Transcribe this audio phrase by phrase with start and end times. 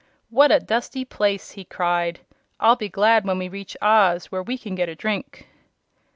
[0.31, 2.21] "What a dusty place!" he cried.
[2.59, 5.47] "I'll be glad when we reach Oz, where we can get a drink."